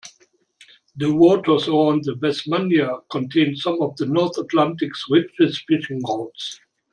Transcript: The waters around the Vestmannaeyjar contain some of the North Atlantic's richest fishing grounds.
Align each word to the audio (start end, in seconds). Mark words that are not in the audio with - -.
The 0.95 1.13
waters 1.13 1.67
around 1.67 2.05
the 2.05 2.13
Vestmannaeyjar 2.13 3.07
contain 3.11 3.55
some 3.55 3.83
of 3.83 3.95
the 3.97 4.07
North 4.07 4.35
Atlantic's 4.39 5.05
richest 5.11 5.63
fishing 5.67 5.99
grounds. 6.01 6.59